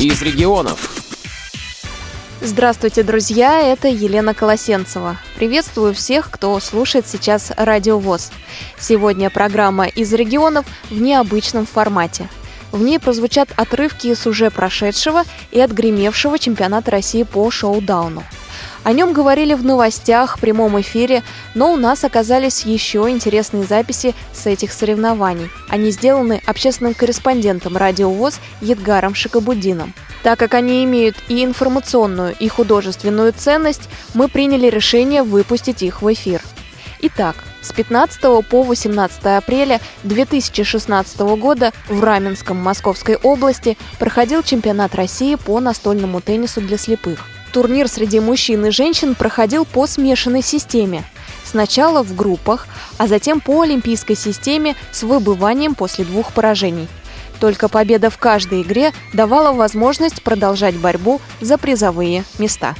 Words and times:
из 0.00 0.22
регионов. 0.22 0.90
Здравствуйте, 2.40 3.02
друзья, 3.02 3.60
это 3.60 3.88
Елена 3.88 4.32
Колосенцева. 4.32 5.16
Приветствую 5.36 5.92
всех, 5.92 6.30
кто 6.30 6.58
слушает 6.60 7.08
сейчас 7.08 7.50
Радио 7.56 7.98
ВОЗ. 7.98 8.30
Сегодня 8.78 9.28
программа 9.28 9.86
«Из 9.86 10.12
регионов» 10.12 10.66
в 10.88 11.00
необычном 11.00 11.66
формате. 11.66 12.28
В 12.70 12.80
ней 12.80 13.00
прозвучат 13.00 13.48
отрывки 13.56 14.06
из 14.08 14.24
уже 14.24 14.50
прошедшего 14.50 15.24
и 15.50 15.58
отгремевшего 15.58 16.38
чемпионата 16.38 16.92
России 16.92 17.24
по 17.24 17.50
шоу-дауну– 17.50 18.22
о 18.84 18.92
нем 18.92 19.12
говорили 19.12 19.54
в 19.54 19.64
новостях, 19.64 20.36
в 20.36 20.40
прямом 20.40 20.80
эфире, 20.80 21.22
но 21.54 21.72
у 21.72 21.76
нас 21.76 22.04
оказались 22.04 22.64
еще 22.64 23.06
интересные 23.08 23.64
записи 23.64 24.14
с 24.32 24.46
этих 24.46 24.72
соревнований. 24.72 25.50
Они 25.68 25.90
сделаны 25.90 26.40
общественным 26.46 26.94
корреспондентом 26.94 27.76
Радио 27.76 28.10
ВОЗ 28.10 28.40
Едгаром 28.60 29.14
Шикабудином. 29.14 29.94
Так 30.22 30.38
как 30.38 30.54
они 30.54 30.84
имеют 30.84 31.16
и 31.28 31.44
информационную, 31.44 32.34
и 32.38 32.48
художественную 32.48 33.32
ценность, 33.32 33.88
мы 34.14 34.28
приняли 34.28 34.68
решение 34.68 35.22
выпустить 35.22 35.82
их 35.82 36.02
в 36.02 36.12
эфир. 36.12 36.42
Итак, 37.00 37.36
с 37.62 37.72
15 37.72 38.48
по 38.48 38.62
18 38.62 39.24
апреля 39.26 39.80
2016 40.02 41.20
года 41.20 41.72
в 41.88 42.02
Раменском 42.02 42.56
Московской 42.56 43.16
области 43.16 43.76
проходил 43.98 44.42
чемпионат 44.42 44.94
России 44.94 45.36
по 45.36 45.60
настольному 45.60 46.20
теннису 46.20 46.60
для 46.60 46.78
слепых. 46.78 47.24
Турнир 47.52 47.88
среди 47.88 48.20
мужчин 48.20 48.66
и 48.66 48.70
женщин 48.70 49.14
проходил 49.14 49.64
по 49.64 49.86
смешанной 49.86 50.42
системе. 50.42 51.04
Сначала 51.44 52.02
в 52.02 52.14
группах, 52.14 52.66
а 52.98 53.06
затем 53.08 53.40
по 53.40 53.62
олимпийской 53.62 54.14
системе 54.14 54.76
с 54.92 55.02
выбыванием 55.02 55.74
после 55.74 56.04
двух 56.04 56.32
поражений. 56.32 56.88
Только 57.40 57.68
победа 57.68 58.10
в 58.10 58.18
каждой 58.18 58.62
игре 58.62 58.92
давала 59.12 59.52
возможность 59.52 60.22
продолжать 60.22 60.76
борьбу 60.76 61.20
за 61.40 61.56
призовые 61.56 62.24
места. 62.38 62.74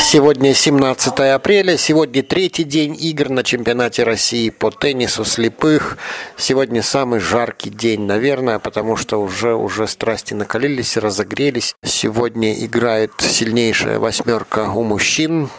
Сегодня 0.00 0.54
17 0.54 1.20
апреля, 1.20 1.76
сегодня 1.76 2.22
третий 2.22 2.64
день 2.64 2.96
игр 2.98 3.28
на 3.28 3.44
чемпионате 3.44 4.04
России 4.04 4.48
по 4.48 4.70
теннису 4.70 5.24
слепых. 5.24 5.98
Сегодня 6.36 6.82
самый 6.82 7.20
жаркий 7.20 7.68
день, 7.68 8.06
наверное, 8.06 8.58
потому 8.58 8.96
что 8.96 9.20
уже, 9.20 9.54
уже 9.54 9.86
страсти 9.86 10.32
накалились, 10.32 10.96
разогрелись. 10.96 11.76
Сегодня 11.84 12.54
играет 12.64 13.12
сильнейшая 13.18 13.98
восьмерка 13.98 14.70
у 14.70 14.82
мужчин 14.82 15.50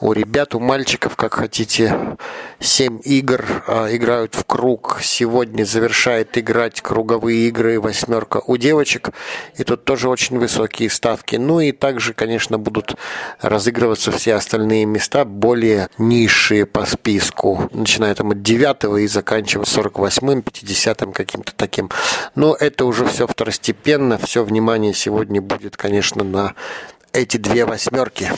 у 0.00 0.12
ребят, 0.12 0.54
у 0.54 0.60
мальчиков, 0.60 1.16
как 1.16 1.34
хотите. 1.34 2.16
Семь 2.60 3.00
игр 3.04 3.44
а, 3.66 3.88
играют 3.94 4.34
в 4.34 4.44
круг. 4.44 4.98
Сегодня 5.02 5.64
завершает 5.64 6.36
играть 6.38 6.80
круговые 6.80 7.48
игры 7.48 7.80
восьмерка 7.80 8.42
у 8.46 8.56
девочек. 8.56 9.10
И 9.56 9.64
тут 9.64 9.84
тоже 9.84 10.08
очень 10.08 10.38
высокие 10.38 10.90
ставки. 10.90 11.36
Ну 11.36 11.60
и 11.60 11.72
также, 11.72 12.14
конечно, 12.14 12.58
будут 12.58 12.96
разыгрываться 13.40 14.12
все 14.12 14.34
остальные 14.34 14.84
места, 14.86 15.24
более 15.24 15.88
низшие 15.98 16.66
по 16.66 16.84
списку. 16.86 17.68
Начиная 17.72 18.14
там 18.14 18.30
от 18.30 18.42
девятого 18.42 18.98
и 18.98 19.06
заканчивая 19.06 19.64
48-м, 19.64 20.40
50-м 20.40 21.12
каким-то 21.12 21.52
таким. 21.56 21.90
Но 22.34 22.54
это 22.54 22.84
уже 22.84 23.06
все 23.06 23.26
второстепенно. 23.26 24.18
Все 24.18 24.44
внимание 24.44 24.94
сегодня 24.94 25.40
будет, 25.40 25.76
конечно, 25.76 26.24
на 26.24 26.54
эти 27.12 27.38
две 27.38 27.64
восьмерки. 27.64 28.30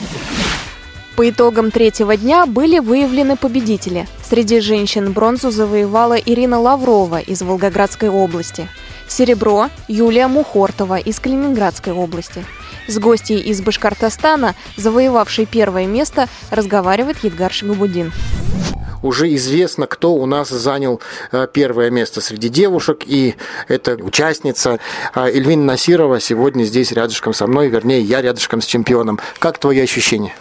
По 1.19 1.29
итогам 1.29 1.69
третьего 1.69 2.15
дня 2.15 2.45
были 2.45 2.79
выявлены 2.79 3.35
победители. 3.35 4.07
Среди 4.23 4.61
женщин 4.61 5.11
бронзу 5.11 5.51
завоевала 5.51 6.13
Ирина 6.13 6.61
Лаврова 6.61 7.19
из 7.19 7.41
Волгоградской 7.41 8.07
области. 8.07 8.69
Серебро– 9.09 9.67
Юлия 9.89 10.27
Мухортова 10.27 10.97
из 10.97 11.19
Калининградской 11.19 11.91
области. 11.91 12.45
С 12.87 12.97
гостьей 12.99 13.41
из 13.41 13.59
Башкортостана, 13.59 14.55
завоевавшей 14.77 15.45
первое 15.45 15.87
место, 15.87 16.29
разговаривает 16.51 17.17
Едгар 17.21 17.51
Шагабудин 17.51 18.13
уже 19.01 19.33
известно, 19.35 19.87
кто 19.87 20.13
у 20.13 20.25
нас 20.25 20.49
занял 20.49 20.99
э, 21.31 21.47
первое 21.53 21.89
место 21.89 22.19
среди 22.19 22.49
девушек, 22.49 23.03
и 23.05 23.35
это 23.69 23.93
участница 23.95 24.79
э, 25.15 25.29
Эльвина 25.29 25.63
Насирова 25.63 26.19
сегодня 26.19 26.65
здесь 26.65 26.91
рядышком 26.91 27.33
со 27.33 27.47
мной, 27.47 27.69
вернее, 27.69 28.01
я 28.01 28.21
рядышком 28.21 28.61
с 28.61 28.65
чемпионом. 28.65 29.21
Как 29.39 29.57
твои 29.57 29.79
ощущения? 29.79 30.35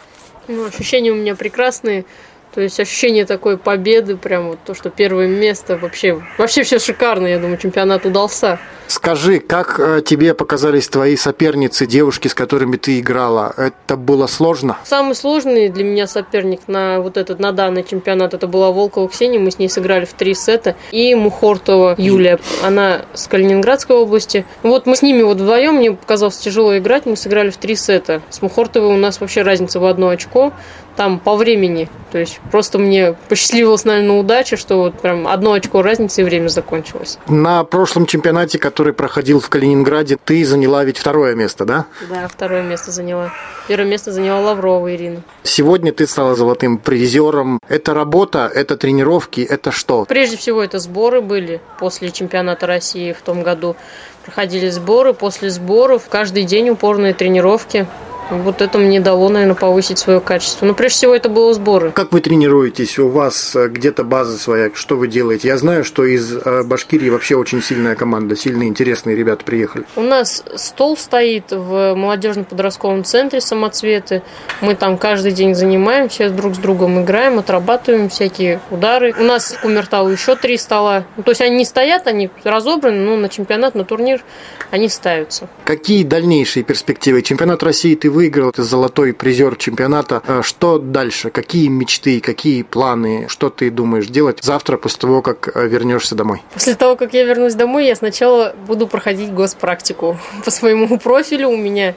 Ну, 0.48 0.64
ощущения 0.64 1.12
у 1.12 1.14
меня 1.14 1.34
прекрасные. 1.34 2.06
То 2.54 2.60
есть 2.62 2.80
ощущение 2.80 3.24
такой 3.24 3.58
победы, 3.58 4.16
прям 4.16 4.48
вот 4.48 4.58
то, 4.64 4.74
что 4.74 4.90
первое 4.90 5.28
место, 5.28 5.76
вообще, 5.76 6.20
вообще 6.38 6.62
все 6.62 6.78
шикарно, 6.78 7.26
я 7.26 7.38
думаю, 7.38 7.58
чемпионат 7.58 8.06
удался. 8.06 8.58
Скажи, 8.88 9.38
как 9.40 9.78
э, 9.78 10.00
тебе 10.02 10.32
показались 10.32 10.88
твои 10.88 11.14
соперницы, 11.14 11.86
девушки, 11.86 12.26
с 12.28 12.34
которыми 12.34 12.78
ты 12.78 13.00
играла? 13.00 13.52
Это 13.58 13.98
было 13.98 14.26
сложно? 14.26 14.78
Самый 14.84 15.14
сложный 15.14 15.68
для 15.68 15.84
меня 15.84 16.06
соперник 16.06 16.62
на 16.68 17.00
вот 17.00 17.18
этот, 17.18 17.38
на 17.38 17.52
данный 17.52 17.84
чемпионат, 17.84 18.32
это 18.32 18.46
была 18.46 18.72
Волкова 18.72 19.10
Ксения, 19.10 19.38
мы 19.38 19.50
с 19.50 19.58
ней 19.58 19.68
сыграли 19.68 20.06
в 20.06 20.14
три 20.14 20.32
сета, 20.32 20.74
и 20.90 21.14
Мухортова 21.14 21.96
Юлия, 21.98 22.38
она 22.62 23.02
с 23.12 23.26
Калининградской 23.28 23.94
области. 23.94 24.46
Вот 24.62 24.86
мы 24.86 24.96
с 24.96 25.02
ними 25.02 25.20
вот 25.20 25.36
вдвоем, 25.36 25.74
мне 25.74 25.92
показалось 25.92 26.38
тяжело 26.38 26.76
играть, 26.78 27.04
мы 27.04 27.16
сыграли 27.16 27.50
в 27.50 27.58
три 27.58 27.76
сета. 27.76 28.22
С 28.30 28.40
Мухортовой 28.40 28.94
у 28.94 28.96
нас 28.96 29.20
вообще 29.20 29.42
разница 29.42 29.80
в 29.80 29.84
одно 29.84 30.08
очко, 30.08 30.54
там 30.98 31.20
по 31.20 31.36
времени. 31.36 31.88
То 32.10 32.18
есть 32.18 32.40
просто 32.50 32.78
мне 32.78 33.14
посчастливилась, 33.28 33.84
наверное, 33.84 34.18
удача, 34.18 34.56
что 34.56 34.78
вот 34.78 35.00
прям 35.00 35.28
одно 35.28 35.52
очко 35.52 35.80
разницы 35.80 36.22
и 36.22 36.24
время 36.24 36.48
закончилось. 36.48 37.18
На 37.28 37.62
прошлом 37.62 38.06
чемпионате, 38.06 38.58
который 38.58 38.92
проходил 38.92 39.38
в 39.38 39.48
Калининграде, 39.48 40.18
ты 40.22 40.44
заняла 40.44 40.82
ведь 40.82 40.98
второе 40.98 41.36
место, 41.36 41.64
да? 41.64 41.86
Да, 42.10 42.26
второе 42.26 42.64
место 42.64 42.90
заняла. 42.90 43.30
Первое 43.68 43.86
место 43.86 44.10
заняла 44.10 44.40
Лаврова 44.40 44.92
Ирина. 44.92 45.22
Сегодня 45.44 45.92
ты 45.92 46.04
стала 46.08 46.34
золотым 46.34 46.78
призером. 46.78 47.60
Это 47.68 47.94
работа, 47.94 48.50
это 48.52 48.76
тренировки, 48.76 49.40
это 49.40 49.70
что? 49.70 50.04
Прежде 50.04 50.36
всего, 50.36 50.64
это 50.64 50.80
сборы 50.80 51.20
были 51.20 51.60
после 51.78 52.10
чемпионата 52.10 52.66
России 52.66 53.12
в 53.12 53.20
том 53.20 53.44
году. 53.44 53.76
Проходили 54.24 54.68
сборы, 54.68 55.14
после 55.14 55.50
сборов 55.50 56.08
каждый 56.10 56.42
день 56.42 56.70
упорные 56.70 57.14
тренировки. 57.14 57.86
Вот 58.30 58.60
это 58.60 58.78
мне 58.78 59.00
дало, 59.00 59.28
наверное, 59.28 59.54
повысить 59.54 59.98
свое 59.98 60.20
качество. 60.20 60.66
Но 60.66 60.74
прежде 60.74 60.98
всего 60.98 61.14
это 61.14 61.28
было 61.28 61.54
сборы. 61.54 61.90
Как 61.90 62.12
вы 62.12 62.20
тренируетесь? 62.20 62.98
У 62.98 63.08
вас 63.08 63.56
э, 63.56 63.68
где-то 63.68 64.04
база 64.04 64.38
своя? 64.38 64.70
Что 64.74 64.96
вы 64.96 65.08
делаете? 65.08 65.48
Я 65.48 65.56
знаю, 65.58 65.84
что 65.84 66.04
из 66.04 66.32
э, 66.34 66.62
Башкирии 66.62 67.08
вообще 67.10 67.36
очень 67.36 67.62
сильная 67.62 67.94
команда, 67.94 68.36
сильные, 68.36 68.68
интересные 68.68 69.16
ребята 69.16 69.44
приехали. 69.44 69.84
У 69.96 70.02
нас 70.02 70.44
стол 70.56 70.96
стоит 70.96 71.50
в 71.50 71.94
молодежном 71.94 72.44
подростковом 72.44 73.04
центре 73.04 73.40
«Самоцветы». 73.40 74.22
Мы 74.60 74.74
там 74.74 74.98
каждый 74.98 75.32
день 75.32 75.54
занимаемся, 75.54 76.30
друг 76.30 76.54
с 76.54 76.58
другом 76.58 77.02
играем, 77.02 77.38
отрабатываем 77.38 78.08
всякие 78.08 78.60
удары. 78.70 79.14
У 79.18 79.22
нас 79.22 79.52
в 79.52 79.60
Кумертау 79.62 80.08
еще 80.08 80.36
три 80.36 80.58
стола. 80.58 81.04
Ну, 81.16 81.22
то 81.22 81.30
есть 81.30 81.40
они 81.40 81.56
не 81.56 81.64
стоят, 81.64 82.06
они 82.06 82.30
разобраны, 82.44 82.98
но 82.98 83.16
на 83.16 83.28
чемпионат, 83.28 83.74
на 83.74 83.84
турнир 83.84 84.22
они 84.70 84.88
ставятся. 84.88 85.48
Какие 85.64 86.04
дальнейшие 86.04 86.62
перспективы? 86.62 87.22
Чемпионат 87.22 87.62
России 87.62 87.94
ты 87.94 88.10
выиграл, 88.18 88.50
ты 88.50 88.64
золотой 88.64 89.12
призер 89.12 89.54
чемпионата. 89.54 90.22
А 90.26 90.42
что 90.42 90.78
дальше? 90.80 91.30
Какие 91.30 91.68
мечты, 91.68 92.18
какие 92.20 92.64
планы? 92.64 93.26
Что 93.28 93.48
ты 93.48 93.70
думаешь 93.70 94.08
делать 94.08 94.40
завтра 94.42 94.76
после 94.76 94.98
того, 95.02 95.22
как 95.22 95.56
э, 95.56 95.68
вернешься 95.68 96.16
домой? 96.16 96.42
После 96.52 96.74
того, 96.74 96.96
как 96.96 97.14
я 97.14 97.22
вернусь 97.22 97.54
домой, 97.54 97.86
я 97.86 97.94
сначала 97.94 98.56
буду 98.66 98.88
проходить 98.88 99.32
госпрактику 99.32 100.18
по 100.44 100.50
своему 100.50 100.98
профилю. 100.98 101.48
У 101.48 101.56
меня 101.56 101.94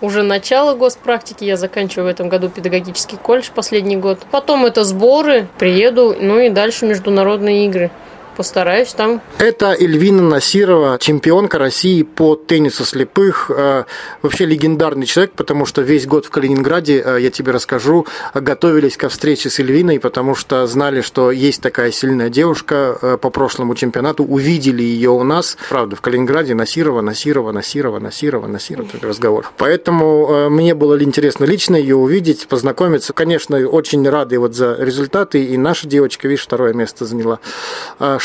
уже 0.00 0.22
начало 0.22 0.76
госпрактики. 0.76 1.42
Я 1.42 1.56
заканчиваю 1.56 2.06
в 2.06 2.10
этом 2.10 2.28
году 2.28 2.48
педагогический 2.50 3.16
колледж 3.16 3.48
последний 3.52 3.96
год. 3.96 4.20
Потом 4.30 4.66
это 4.66 4.84
сборы, 4.84 5.48
приеду, 5.58 6.14
ну 6.20 6.38
и 6.38 6.50
дальше 6.50 6.86
международные 6.86 7.66
игры 7.66 7.90
постараюсь 8.34 8.92
там. 8.92 9.20
Это 9.38 9.72
Эльвина 9.72 10.22
Насирова, 10.22 10.98
чемпионка 10.98 11.58
России 11.58 12.02
по 12.02 12.36
теннису 12.36 12.84
слепых. 12.84 13.50
Э, 13.50 13.84
вообще 14.22 14.44
легендарный 14.44 15.06
человек, 15.06 15.32
потому 15.32 15.66
что 15.66 15.82
весь 15.82 16.06
год 16.06 16.26
в 16.26 16.30
Калининграде, 16.30 17.02
э, 17.04 17.18
я 17.20 17.30
тебе 17.30 17.52
расскажу, 17.52 18.06
готовились 18.34 18.96
ко 18.96 19.08
встрече 19.08 19.50
с 19.50 19.58
Эльвиной, 19.58 20.00
потому 20.00 20.34
что 20.34 20.66
знали, 20.66 21.00
что 21.00 21.30
есть 21.30 21.62
такая 21.62 21.90
сильная 21.92 22.28
девушка 22.28 22.98
э, 23.00 23.18
по 23.20 23.30
прошлому 23.30 23.74
чемпионату, 23.74 24.24
увидели 24.24 24.82
ее 24.82 25.10
у 25.10 25.22
нас. 25.22 25.56
Правда, 25.68 25.96
в 25.96 26.00
Калининграде 26.00 26.54
Насирова, 26.54 27.00
Насирова, 27.00 27.52
Насирова, 27.52 27.98
Насирова, 27.98 28.46
Насирова, 28.46 28.88
такой 28.88 29.08
разговор. 29.08 29.50
Поэтому 29.56 30.50
мне 30.50 30.74
было 30.74 31.00
интересно 31.02 31.44
лично 31.44 31.76
ее 31.76 31.96
увидеть, 31.96 32.46
познакомиться. 32.48 33.12
Конечно, 33.12 33.58
очень 33.66 34.08
рады 34.08 34.38
вот 34.38 34.54
за 34.54 34.76
результаты, 34.78 35.44
и 35.44 35.56
наша 35.56 35.86
девочка, 35.86 36.28
видишь, 36.28 36.44
второе 36.44 36.72
место 36.72 37.04
заняла 37.04 37.38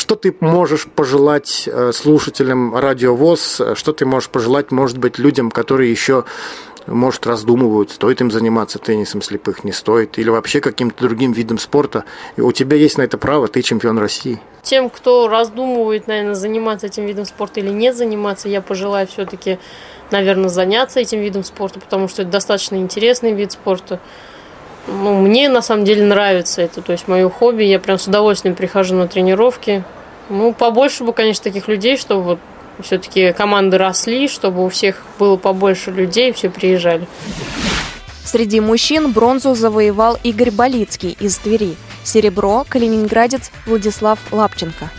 что 0.00 0.16
ты 0.16 0.34
можешь 0.40 0.86
пожелать 0.86 1.68
э, 1.70 1.92
слушателям 1.92 2.74
радиовоз? 2.76 3.60
Что 3.74 3.92
ты 3.92 4.06
можешь 4.06 4.30
пожелать, 4.30 4.72
может 4.72 4.98
быть, 4.98 5.18
людям, 5.18 5.50
которые 5.50 5.90
еще 5.90 6.24
может, 6.86 7.26
раздумывают, 7.26 7.90
стоит 7.90 8.20
им 8.20 8.30
заниматься 8.30 8.78
теннисом 8.78 9.22
слепых, 9.22 9.64
не 9.64 9.72
стоит, 9.72 10.18
или 10.18 10.28
вообще 10.28 10.60
каким-то 10.60 11.04
другим 11.04 11.32
видом 11.32 11.58
спорта. 11.58 12.04
И 12.36 12.40
у 12.40 12.52
тебя 12.52 12.76
есть 12.76 12.98
на 12.98 13.02
это 13.02 13.18
право, 13.18 13.48
ты 13.48 13.62
чемпион 13.62 13.98
России. 13.98 14.40
Тем, 14.62 14.90
кто 14.90 15.28
раздумывает, 15.28 16.06
наверное, 16.06 16.34
заниматься 16.34 16.86
этим 16.86 17.06
видом 17.06 17.24
спорта 17.24 17.60
или 17.60 17.70
не 17.70 17.92
заниматься, 17.92 18.48
я 18.48 18.60
пожелаю 18.60 19.06
все-таки, 19.06 19.58
наверное, 20.10 20.48
заняться 20.48 21.00
этим 21.00 21.20
видом 21.20 21.44
спорта, 21.44 21.80
потому 21.80 22.08
что 22.08 22.22
это 22.22 22.30
достаточно 22.30 22.76
интересный 22.76 23.32
вид 23.32 23.52
спорта. 23.52 24.00
Ну, 24.90 25.20
мне 25.20 25.48
на 25.48 25.62
самом 25.62 25.84
деле 25.84 26.04
нравится 26.04 26.62
это, 26.62 26.82
то 26.82 26.90
есть 26.90 27.06
мое 27.06 27.30
хобби, 27.30 27.62
я 27.62 27.78
прям 27.78 27.98
с 27.98 28.08
удовольствием 28.08 28.56
прихожу 28.56 28.96
на 28.96 29.06
тренировки. 29.06 29.84
Ну, 30.28 30.52
побольше 30.52 31.04
бы, 31.04 31.12
конечно, 31.12 31.44
таких 31.44 31.68
людей, 31.68 31.96
чтобы 31.96 32.22
вот 32.22 32.38
все-таки 32.82 33.32
команды 33.32 33.78
росли, 33.78 34.26
чтобы 34.26 34.64
у 34.64 34.68
всех 34.68 35.02
было 35.18 35.36
побольше 35.36 35.92
людей, 35.92 36.32
все 36.32 36.50
приезжали. 36.50 37.06
Среди 38.24 38.60
мужчин 38.60 39.12
бронзу 39.12 39.54
завоевал 39.54 40.18
Игорь 40.24 40.50
Болицкий 40.50 41.16
из 41.20 41.38
Твери. 41.38 41.76
Серебро– 42.02 42.64
калининградец 42.68 43.52
Владислав 43.66 44.18
Лапченко 44.32 44.90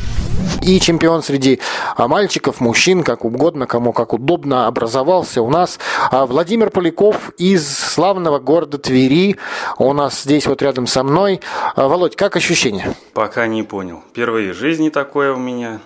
и 0.63 0.79
чемпион 0.79 1.23
среди 1.23 1.59
а, 1.95 2.07
мальчиков, 2.07 2.59
мужчин, 2.59 3.03
как 3.03 3.25
угодно, 3.25 3.67
кому 3.67 3.93
как 3.93 4.13
удобно, 4.13 4.67
образовался 4.67 5.41
у 5.41 5.49
нас 5.49 5.79
а, 6.11 6.25
Владимир 6.25 6.69
Поляков 6.69 7.31
из 7.37 7.67
славного 7.77 8.39
города 8.39 8.77
Твери. 8.77 9.37
У 9.77 9.91
нас 9.93 10.23
здесь 10.23 10.45
вот 10.47 10.61
рядом 10.61 10.87
со 10.87 11.03
мной. 11.03 11.41
А, 11.75 11.87
Володь, 11.87 12.15
как 12.15 12.35
ощущения? 12.35 12.95
Пока 13.13 13.47
не 13.47 13.63
понял. 13.63 14.01
Впервые 14.11 14.53
в 14.53 14.57
жизни 14.57 14.89
такое 14.89 15.33
у 15.33 15.39
меня 15.39 15.79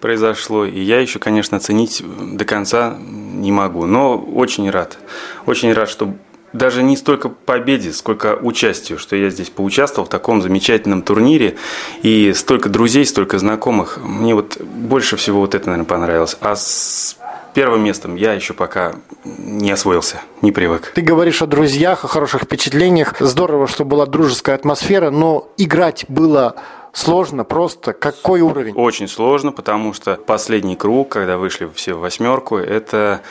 произошло, 0.00 0.64
и 0.64 0.80
я 0.80 1.00
еще, 1.00 1.18
конечно, 1.18 1.56
оценить 1.56 2.02
до 2.04 2.44
конца 2.44 2.96
не 2.98 3.52
могу, 3.52 3.86
но 3.86 4.18
очень 4.18 4.70
рад. 4.70 4.98
Очень 5.46 5.72
рад, 5.72 5.88
что 5.88 6.14
даже 6.54 6.82
не 6.82 6.96
столько 6.96 7.28
победе, 7.28 7.92
сколько 7.92 8.38
участию, 8.40 8.98
что 8.98 9.16
я 9.16 9.28
здесь 9.28 9.50
поучаствовал 9.50 10.06
в 10.06 10.08
таком 10.08 10.40
замечательном 10.40 11.02
турнире. 11.02 11.56
И 12.02 12.32
столько 12.32 12.68
друзей, 12.68 13.04
столько 13.04 13.38
знакомых. 13.38 13.98
Мне 13.98 14.34
вот 14.34 14.58
больше 14.60 15.16
всего 15.16 15.40
вот 15.40 15.54
это, 15.54 15.66
наверное, 15.66 15.86
понравилось. 15.86 16.36
А 16.40 16.54
с 16.54 17.16
первым 17.54 17.82
местом 17.82 18.14
я 18.14 18.32
еще 18.32 18.54
пока 18.54 18.94
не 19.24 19.72
освоился, 19.72 20.20
не 20.42 20.52
привык. 20.52 20.92
Ты 20.94 21.02
говоришь 21.02 21.42
о 21.42 21.46
друзьях, 21.46 22.04
о 22.04 22.08
хороших 22.08 22.42
впечатлениях. 22.42 23.14
Здорово, 23.18 23.66
что 23.66 23.84
была 23.84 24.06
дружеская 24.06 24.54
атмосфера, 24.54 25.10
но 25.10 25.48
играть 25.56 26.04
было 26.08 26.54
сложно, 26.92 27.42
просто 27.42 27.92
какой 27.92 28.42
уровень? 28.42 28.74
Очень 28.74 29.08
сложно, 29.08 29.50
потому 29.50 29.92
что 29.92 30.14
последний 30.14 30.76
круг, 30.76 31.08
когда 31.08 31.36
вышли 31.36 31.68
все 31.74 31.94
в 31.94 32.00
восьмерку, 32.00 32.58
это 32.58 33.22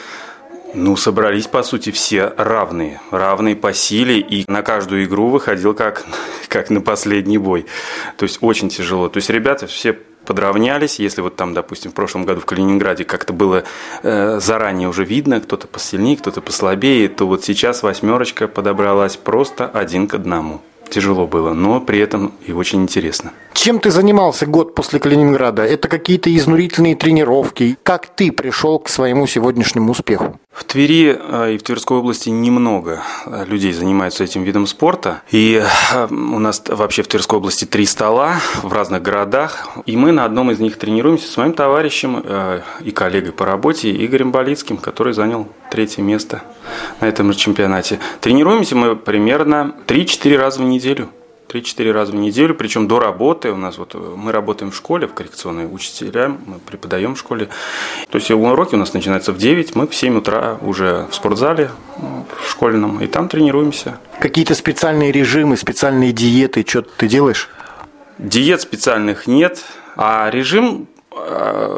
ну, 0.74 0.96
собрались, 0.96 1.48
по 1.48 1.64
сути, 1.64 1.92
все 1.92 2.34
равные. 2.38 3.00
Равные 3.12 3.56
по 3.56 3.74
силе, 3.74 4.20
и 4.20 4.44
на 4.50 4.62
каждую 4.62 5.06
игру 5.06 5.30
выходил 5.30 5.74
как, 5.74 6.06
как 6.48 6.70
на 6.70 6.82
последний 6.82 7.38
бой. 7.38 7.66
То 8.18 8.24
есть, 8.24 8.40
очень 8.42 8.70
тяжело. 8.70 9.10
То 9.10 9.18
есть, 9.18 9.30
ребята 9.30 9.68
все 9.68 9.98
подравнялись. 10.26 11.00
Если 11.00 11.22
вот 11.22 11.36
там, 11.36 11.54
допустим, 11.54 11.92
в 11.92 11.94
прошлом 11.94 12.26
году 12.26 12.42
в 12.42 12.46
Калининграде 12.46 13.04
как-то 13.04 13.34
было 13.34 13.64
э, 14.04 14.40
заранее 14.40 14.88
уже 14.90 15.04
видно, 15.04 15.42
кто-то 15.42 15.68
посильнее, 15.68 16.18
кто-то 16.18 16.42
послабее, 16.42 17.10
то 17.10 17.28
вот 17.28 17.44
сейчас 17.44 17.84
восьмерочка 17.84 18.48
подобралась 18.48 19.18
просто 19.18 19.68
один 19.68 20.08
к 20.08 20.14
одному 20.14 20.62
тяжело 20.94 21.28
было, 21.28 21.54
но 21.54 21.82
при 21.82 22.00
этом 22.00 22.34
и 22.46 22.54
очень 22.54 22.84
интересно. 22.84 23.32
Чем 23.54 23.80
ты 23.80 23.90
занимался 23.90 24.46
год 24.46 24.76
после 24.76 25.00
Калининграда? 25.00 25.64
Это 25.64 25.88
какие-то 25.88 26.34
изнурительные 26.36 26.96
тренировки? 26.96 27.78
Как 27.84 28.08
ты 28.08 28.32
пришел 28.32 28.80
к 28.80 28.90
своему 28.90 29.26
сегодняшнему 29.26 29.92
успеху? 29.92 30.40
В 30.54 30.66
Твери 30.66 31.18
э, 31.20 31.54
и 31.56 31.58
в 31.58 31.64
Тверской 31.64 31.98
области 31.98 32.30
немного 32.30 33.02
э, 33.26 33.44
людей 33.46 33.74
занимаются 33.74 34.24
этим 34.24 34.44
видом 34.44 34.68
спорта. 34.68 35.24
И 35.32 35.60
э, 35.60 36.08
у 36.12 36.40
нас 36.40 36.62
вообще 36.68 37.02
в 37.02 37.08
Тверской 37.08 37.40
области 37.40 37.66
три 37.66 37.88
стола 37.88 38.36
в 38.62 38.72
разных 38.72 39.02
городах. 39.02 39.68
И 39.88 39.98
мы 39.98 40.12
на 40.12 40.26
одном 40.26 40.52
из 40.52 40.60
них 40.60 40.78
тренируемся 40.78 41.32
с 41.32 41.38
моим 41.38 41.54
товарищем 41.54 42.24
и 42.82 42.92
коллегой 42.92 43.32
по 43.32 43.46
работе 43.46 43.92
Игорем 44.06 44.32
Болицким, 44.32 44.78
который 44.78 45.14
занял 45.14 45.48
третье 45.72 46.04
место 46.04 46.44
на 47.02 47.08
этом 47.08 47.34
чемпионате. 47.34 48.00
Тренируемся 48.22 48.76
мы 48.76 48.96
примерно 48.96 49.76
3-4 49.88 50.38
раза 50.38 50.62
в 50.62 50.66
неделю. 50.66 51.10
3-4 51.54 51.92
раза 51.92 52.12
в 52.12 52.16
неделю, 52.16 52.56
причем 52.56 52.88
до 52.88 53.00
работы. 53.00 53.52
У 53.52 53.58
нас 53.58 53.78
вот 53.78 53.94
мы 53.94 54.32
работаем 54.32 54.72
в 54.72 54.76
школе, 54.76 55.08
в 55.08 55.14
коррекционной 55.14 55.68
учителя, 55.72 56.30
мы 56.30 56.60
преподаем 56.60 57.16
в 57.16 57.20
школе. 57.20 57.50
То 58.10 58.18
есть 58.18 58.32
уроки 58.32 58.76
у 58.76 58.78
нас 58.78 58.94
начинаются 58.94 59.32
в 59.32 59.38
9, 59.38 59.76
мы 59.76 59.88
в 59.88 59.96
7 59.96 60.18
утра 60.18 60.58
уже 60.62 61.08
в 61.10 61.16
спортзале 61.16 61.70
в 61.98 62.50
школьном, 62.50 63.02
и 63.02 63.08
там 63.08 63.28
тренируемся. 63.30 64.00
Какие-то 64.20 64.56
специальные 64.56 65.12
режимы, 65.12 65.58
специальные 65.58 66.12
диеты, 66.12 66.66
что 66.68 66.82
ты 66.82 67.08
делаешь? 67.08 67.50
Диет 68.18 68.62
специальных 68.62 69.28
нет, 69.28 69.64
а 69.96 70.30
режим 70.30 70.88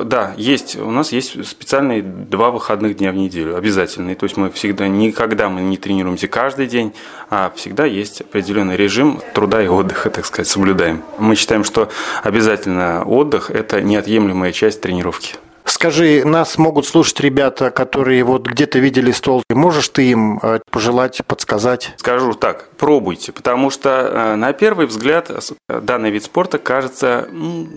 да, 0.06 0.34
есть. 0.38 0.76
У 0.76 0.92
нас 0.92 1.12
есть 1.12 1.46
специальные 1.48 2.02
два 2.02 2.52
выходных 2.52 2.98
дня 2.98 3.12
в 3.12 3.16
неделю, 3.16 3.56
обязательные. 3.56 4.16
То 4.16 4.26
есть 4.26 4.38
мы 4.38 4.50
всегда, 4.50 4.88
никогда 4.88 5.50
мы 5.50 5.62
не 5.62 5.78
тренируемся 5.78 6.28
каждый 6.28 6.68
день, 6.68 6.94
а 7.30 7.52
всегда 7.56 7.86
есть 7.86 8.22
определенный 8.22 8.76
режим 8.76 9.22
труда 9.34 9.64
и 9.64 9.68
отдыха, 9.68 10.10
так 10.10 10.26
сказать, 10.26 10.48
соблюдаем. 10.48 11.04
Мы 11.18 11.36
считаем, 11.36 11.64
что 11.64 11.90
обязательно 12.24 13.04
отдых– 13.04 13.50
это 13.52 13.82
неотъемлемая 13.82 14.52
часть 14.52 14.82
тренировки. 14.82 15.36
Скажи, 15.66 16.24
нас 16.24 16.58
могут 16.58 16.86
слушать 16.86 17.20
ребята, 17.20 17.72
которые 17.72 18.24
вот 18.24 18.46
где-то 18.48 18.80
видели 18.80 19.12
стол. 19.12 19.44
Можешь 19.50 19.90
ты 19.90 20.12
им 20.12 20.40
э, 20.42 20.60
пожелать, 20.72 21.22
подсказать? 21.26 21.94
Скажу 21.98 22.34
так, 22.34 22.70
пробуйте, 22.78 23.32
потому 23.32 23.72
что 23.72 23.90
э, 23.90 24.36
на 24.36 24.54
первый 24.54 24.86
взгляд 24.86 25.32
данный 25.68 26.12
вид 26.12 26.24
спорта 26.24 26.60
кажется, 26.60 27.28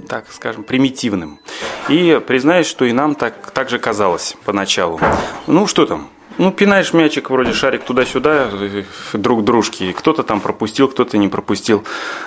так 0.08 0.26
скажем, 0.30 0.64
примитивным. 0.64 1.40
И 1.88 2.20
признаюсь, 2.26 2.66
что 2.66 2.84
и 2.84 2.92
нам 2.92 3.14
так, 3.14 3.50
так 3.52 3.70
же 3.70 3.78
казалось 3.78 4.36
поначалу. 4.44 5.00
Ну 5.46 5.66
что 5.66 5.86
там, 5.86 6.10
ну, 6.38 6.52
пинаешь 6.52 6.92
мячик, 6.92 7.30
вроде 7.30 7.52
шарик 7.52 7.84
туда-сюда, 7.84 8.48
друг 9.12 9.44
дружки. 9.44 9.92
Кто-то 9.92 10.22
там 10.22 10.40
пропустил, 10.40 10.88
кто-то 10.88 11.18
не 11.18 11.28
пропустил. 11.28 11.84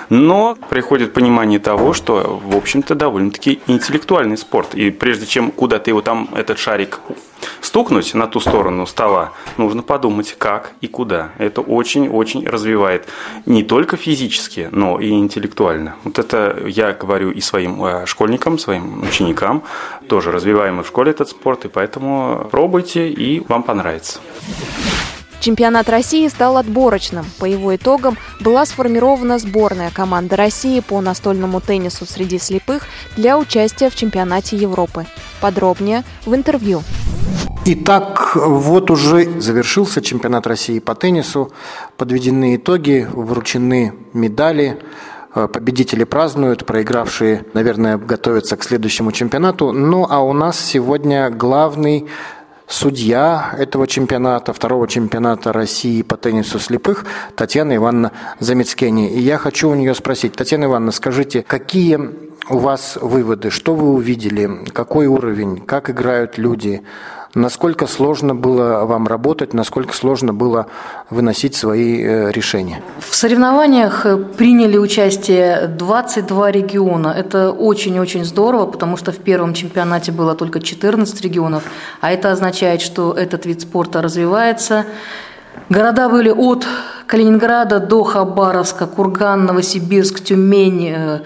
Но 0.10 0.58
приходит 0.70 1.14
понимание 1.14 1.60
того, 1.60 1.94
что, 1.94 2.42
в 2.44 2.56
общем-то, 2.56 2.96
довольно-таки 2.96 3.62
интеллектуальный 3.68 4.38
спорт. 4.38 4.76
И 4.76 4.92
прежде 4.92 5.26
чем 5.26 5.52
куда 5.52 5.80
ты 5.80 5.92
его 5.92 6.02
там, 6.02 6.30
этот 6.34 6.60
шарик 6.60 7.00
стукнуть 7.62 8.14
на 8.14 8.28
ту 8.28 8.40
сторону 8.40 8.86
стола, 8.86 9.32
нужно 9.58 9.84
подумать, 9.84 10.36
как 10.38 10.74
и 10.82 10.88
куда. 10.88 11.32
Это 11.38 11.62
очень-очень 11.62 12.48
развивает 12.48 13.08
не 13.46 13.64
только 13.64 13.98
физически, 13.98 14.70
но 14.72 15.00
и 15.00 15.12
интеллектуально. 15.12 15.96
Вот 16.04 16.20
это 16.20 16.64
я 16.68 16.94
говорю 16.94 17.32
и 17.32 17.42
своим 17.42 17.84
э, 17.84 18.06
школьникам, 18.06 18.58
своим 18.58 19.04
ученикам, 19.04 19.64
тоже 20.08 20.32
развиваем 20.32 20.84
в 20.84 20.88
школе 20.88 21.12
этот 21.12 21.30
спорт, 21.30 21.66
и 21.66 21.68
поэтому 21.68 22.48
пробуйте, 22.52 23.10
и 23.10 23.40
вам 23.48 23.64
понравится. 23.64 24.20
Чемпионат 25.42 25.90
России 25.90 26.28
стал 26.28 26.58
отборочным. 26.58 27.26
По 27.40 27.46
его 27.46 27.76
итогам 27.76 28.16
была 28.40 28.64
сформирована 28.64 29.40
сборная 29.40 29.90
команда 29.90 30.36
России 30.36 30.80
по 30.82 31.02
настольному 31.02 31.60
теннису 31.60 32.06
среди 32.06 32.38
слепых 32.38 32.84
для 33.18 33.40
участия 33.40 33.90
в 33.90 33.96
чемпионате 33.96 34.56
Европы. 34.56 35.08
Подробнее 35.42 36.04
в 36.28 36.36
интервью. 36.36 36.84
Итак, 37.64 38.36
вот 38.36 38.90
уже 38.90 39.40
завершился 39.40 40.02
чемпионат 40.02 40.48
России 40.48 40.80
по 40.80 40.96
теннису. 40.96 41.52
Подведены 41.96 42.56
итоги, 42.56 43.08
вручены 43.14 43.94
медали. 44.14 44.80
Э, 45.36 45.48
победители 45.48 46.04
празднуют, 46.04 46.66
проигравшие, 46.66 47.46
наверное, 47.54 47.98
готовятся 48.00 48.58
к 48.58 48.64
следующему 48.64 49.12
чемпионату. 49.12 49.74
Ну 49.74 50.08
а 50.10 50.22
у 50.22 50.34
нас 50.34 50.60
сегодня 50.60 51.30
главный 51.30 52.08
судья 52.66 53.54
этого 53.56 53.86
чемпионата, 53.86 54.54
второго 54.54 54.88
чемпионата 54.88 55.54
России 55.54 56.02
по 56.02 56.18
теннису 56.18 56.58
слепых, 56.58 57.06
Татьяна 57.36 57.76
Ивановна 57.76 58.12
Замецкени. 58.40 59.12
И 59.12 59.20
я 59.20 59.38
хочу 59.38 59.70
у 59.70 59.76
нее 59.76 59.94
спросить, 59.94 60.34
Татьяна 60.34 60.64
Ивановна, 60.64 60.92
скажите, 60.92 61.44
какие 61.44 62.31
у 62.50 62.58
вас 62.58 62.98
выводы, 63.02 63.50
что 63.50 63.76
вы 63.76 63.94
увидели, 63.94 64.66
какой 64.74 65.08
уровень, 65.08 65.62
как 65.62 65.90
играют 65.90 66.38
люди, 66.38 66.82
Насколько 67.34 67.88
сложно 67.88 68.36
было 68.36 68.84
вам 68.84 69.08
работать, 69.08 69.54
насколько 69.54 69.94
сложно 69.96 70.34
было 70.34 70.66
выносить 71.10 71.56
свои 71.56 72.04
э, 72.04 72.32
решения? 72.32 72.84
В 73.00 73.16
соревнованиях 73.16 74.06
э, 74.06 74.18
приняли 74.18 74.78
участие 74.78 75.68
22 75.68 76.52
региона. 76.52 77.16
Это 77.18 77.52
очень-очень 77.52 78.26
здорово, 78.26 78.66
потому 78.66 78.98
что 78.98 79.14
в 79.14 79.18
первом 79.20 79.54
чемпионате 79.54 80.12
было 80.12 80.36
только 80.36 80.60
14 80.60 81.22
регионов, 81.22 81.64
а 82.02 82.12
это 82.12 82.32
означает, 82.32 82.82
что 82.82 83.14
этот 83.14 83.46
вид 83.46 83.62
спорта 83.62 84.02
развивается. 84.02 84.86
Города 85.70 86.10
были 86.10 86.30
от 86.30 86.68
Калининграда 87.08 87.80
до 87.80 88.04
Хабаровска, 88.04 88.88
Курган, 88.88 89.46
Новосибирск, 89.46 90.20
Тюмень, 90.20 90.90
э, 90.90 91.20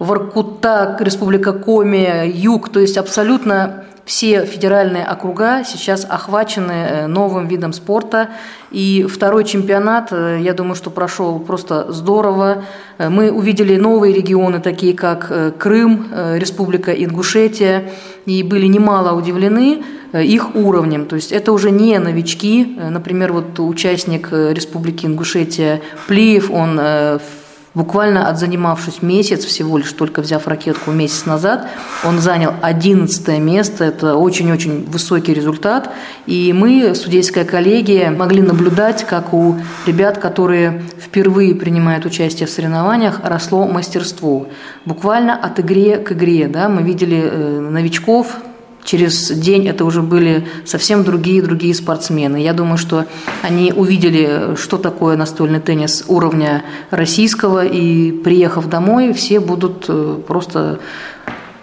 Воркута, 0.00 0.96
Республика 0.98 1.52
Коми, 1.52 2.26
Юг, 2.26 2.70
то 2.70 2.80
есть 2.80 2.96
абсолютно 2.96 3.84
все 4.10 4.44
федеральные 4.44 5.04
округа 5.04 5.62
сейчас 5.64 6.04
охвачены 6.08 6.72
э, 6.72 7.06
новым 7.06 7.46
видом 7.46 7.72
спорта. 7.72 8.30
И 8.72 9.06
второй 9.08 9.44
чемпионат, 9.44 10.08
э, 10.10 10.40
я 10.40 10.52
думаю, 10.52 10.74
что 10.74 10.90
прошел 10.90 11.38
просто 11.38 11.92
здорово. 11.92 12.64
Э, 12.98 13.08
мы 13.08 13.30
увидели 13.30 13.76
новые 13.76 14.12
регионы, 14.12 14.60
такие 14.60 14.94
как 14.94 15.58
Крым, 15.58 16.08
Республика 16.34 16.92
Ингушетия, 16.92 17.90
и 18.26 18.42
были 18.42 18.66
немало 18.66 19.16
удивлены 19.16 19.84
их 20.12 20.56
уровнем. 20.56 21.06
То 21.06 21.16
есть 21.16 21.30
это 21.30 21.52
уже 21.52 21.70
не 21.70 21.98
новички. 21.98 22.78
Например, 22.90 23.32
вот 23.32 23.60
участник 23.60 24.32
Республики 24.32 25.06
Ингушетия 25.06 25.82
Плиев, 26.08 26.50
он 26.50 26.78
в 26.78 27.49
Буквально 27.72 28.28
отзанимавшись 28.28 29.00
месяц, 29.00 29.44
всего 29.44 29.78
лишь 29.78 29.92
только 29.92 30.22
взяв 30.22 30.48
ракетку 30.48 30.90
месяц 30.90 31.24
назад, 31.24 31.68
он 32.04 32.18
занял 32.18 32.52
11 32.62 33.38
место. 33.38 33.84
Это 33.84 34.16
очень-очень 34.16 34.86
высокий 34.90 35.32
результат. 35.32 35.88
И 36.26 36.52
мы, 36.52 36.96
судейская 36.96 37.44
коллегия, 37.44 38.10
могли 38.10 38.42
наблюдать, 38.42 39.04
как 39.04 39.32
у 39.32 39.56
ребят, 39.86 40.18
которые 40.18 40.82
впервые 41.00 41.54
принимают 41.54 42.04
участие 42.06 42.48
в 42.48 42.50
соревнованиях, 42.50 43.20
росло 43.22 43.68
мастерство. 43.68 44.48
Буквально 44.84 45.36
от 45.36 45.60
игре 45.60 45.98
к 45.98 46.10
игре. 46.10 46.48
Да, 46.48 46.68
мы 46.68 46.82
видели 46.82 47.22
э, 47.22 47.60
новичков, 47.60 48.38
Через 48.84 49.30
день 49.30 49.68
это 49.68 49.84
уже 49.84 50.02
были 50.02 50.48
совсем 50.64 51.04
другие 51.04 51.42
другие 51.42 51.74
спортсмены. 51.74 52.38
Я 52.38 52.52
думаю, 52.52 52.78
что 52.78 53.06
они 53.42 53.72
увидели, 53.72 54.56
что 54.56 54.78
такое 54.78 55.16
настольный 55.16 55.60
теннис 55.60 56.04
уровня 56.08 56.64
российского, 56.90 57.64
и 57.64 58.10
приехав 58.10 58.68
домой, 58.68 59.12
все 59.12 59.38
будут 59.40 59.84
э, 59.88 60.18
просто 60.26 60.80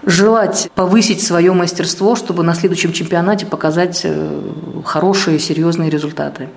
желать 0.05 0.69
повысить 0.73 1.21
свое 1.21 1.51
мастерство, 1.53 2.15
чтобы 2.15 2.43
на 2.43 2.53
следующем 2.53 2.93
чемпионате 2.93 3.45
показать 3.45 4.01
э, 4.03 4.41
хорошие, 4.85 5.39
серьезные 5.39 5.89
результаты. 5.89 6.49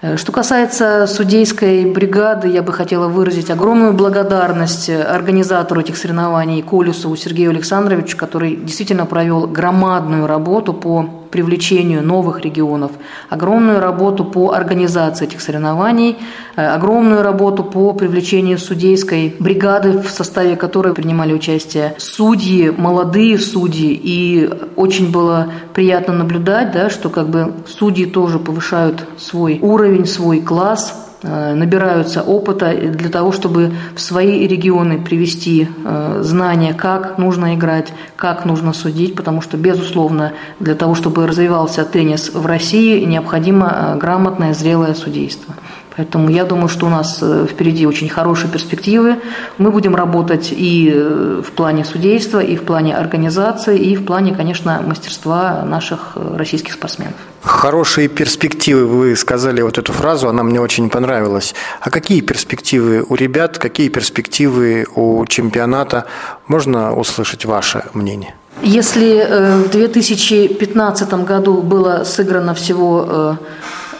Э, 0.00 0.16
что 0.16 0.30
касается 0.30 1.06
судейской 1.06 1.84
бригады, 1.86 2.48
я 2.48 2.62
бы 2.62 2.72
хотела 2.72 3.08
выразить 3.08 3.50
огромную 3.50 3.92
благодарность 3.92 4.88
организатору 4.88 5.80
этих 5.80 5.96
соревнований 5.96 6.62
Колесову 6.62 7.16
Сергею 7.16 7.50
Александровичу, 7.50 8.16
который 8.16 8.56
действительно 8.56 9.06
провел 9.06 9.46
громадную 9.48 10.26
работу 10.26 10.72
по 10.72 11.17
привлечению 11.30 12.02
новых 12.02 12.40
регионов, 12.40 12.92
огромную 13.28 13.80
работу 13.80 14.24
по 14.24 14.52
организации 14.52 15.26
этих 15.26 15.40
соревнований, 15.40 16.16
э, 16.56 16.66
огромную 16.66 17.22
работу 17.22 17.64
по 17.64 17.92
привлечению 17.92 18.58
судейской 18.58 19.34
бригады, 19.38 19.98
в 19.98 20.10
составе 20.10 20.56
которой 20.56 20.94
принимали 20.94 21.32
участие 21.32 21.94
судьи, 21.98 22.70
молодые 22.70 23.38
судьи. 23.38 23.98
И 24.02 24.50
очень 24.76 25.10
было 25.10 25.48
приятно 25.74 26.14
наблюдать, 26.14 26.72
да, 26.72 26.90
что 26.90 27.08
как 27.08 27.28
бы 27.28 27.52
судьи 27.66 28.06
тоже 28.06 28.38
повышают 28.38 29.04
свой 29.18 29.58
уровень, 29.60 30.06
свой 30.06 30.40
класс, 30.40 31.07
набираются 31.22 32.22
опыта 32.22 32.74
для 32.74 33.08
того, 33.08 33.32
чтобы 33.32 33.72
в 33.94 34.00
свои 34.00 34.46
регионы 34.46 35.00
привести 35.00 35.68
э, 35.84 36.20
знания, 36.22 36.74
как 36.74 37.18
нужно 37.18 37.54
играть, 37.54 37.92
как 38.16 38.44
нужно 38.44 38.72
судить, 38.72 39.16
потому 39.16 39.40
что, 39.40 39.56
безусловно, 39.56 40.32
для 40.60 40.74
того, 40.74 40.94
чтобы 40.94 41.26
развивался 41.26 41.84
теннис 41.84 42.30
в 42.32 42.46
России, 42.46 43.04
необходимо 43.04 43.94
э, 43.94 43.98
грамотное, 43.98 44.54
зрелое 44.54 44.94
судейство. 44.94 45.54
Поэтому 45.98 46.30
я 46.30 46.44
думаю, 46.44 46.68
что 46.68 46.86
у 46.86 46.88
нас 46.88 47.22
впереди 47.50 47.84
очень 47.84 48.08
хорошие 48.08 48.48
перспективы. 48.48 49.16
Мы 49.58 49.72
будем 49.72 49.96
работать 49.96 50.52
и 50.52 50.90
в 50.90 51.50
плане 51.56 51.84
судейства, 51.84 52.38
и 52.38 52.56
в 52.56 52.62
плане 52.62 52.96
организации, 52.96 53.76
и 53.76 53.96
в 53.96 54.04
плане, 54.04 54.32
конечно, 54.32 54.80
мастерства 54.86 55.64
наших 55.64 56.16
российских 56.36 56.74
спортсменов. 56.74 57.14
Хорошие 57.42 58.06
перспективы, 58.08 58.86
вы 58.86 59.16
сказали 59.16 59.60
вот 59.60 59.76
эту 59.78 59.92
фразу, 59.92 60.28
она 60.28 60.44
мне 60.44 60.60
очень 60.60 60.88
понравилась. 60.88 61.54
А 61.80 61.90
какие 61.90 62.20
перспективы 62.20 63.04
у 63.08 63.16
ребят, 63.16 63.58
какие 63.58 63.88
перспективы 63.88 64.86
у 64.94 65.26
чемпионата? 65.26 66.04
Можно 66.46 66.94
услышать 66.94 67.44
ваше 67.44 67.82
мнение? 67.92 68.34
Если 68.62 69.18
э, 69.18 69.62
в 69.62 69.70
2015 69.70 71.14
году 71.24 71.62
было 71.62 72.04
сыграно 72.04 72.54
всего 72.54 73.06
э, 73.08 73.34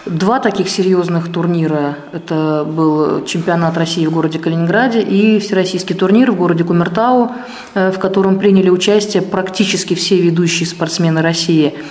два 0.07 0.41
таких 0.41 0.69
серьезных 0.69 1.31
турнира. 1.31 1.97
Это 2.13 2.65
был 2.67 3.25
чемпионат 3.25 3.77
России 3.77 4.07
в 4.07 4.13
городе 4.13 4.39
Калининграде 4.39 5.03
и 5.03 5.39
всероссийский 5.39 5.95
турнир 5.95 6.33
в 6.33 6.37
городе 6.37 6.65
Кумертау, 6.65 7.33
э, 7.75 7.91
в 7.91 7.99
котором 7.99 8.39
приняли 8.39 8.71
участие 8.71 9.23
практически 9.23 9.95
все 9.95 10.21
ведущие 10.21 10.67
спортсмены 10.67 11.23
России– 11.23 11.75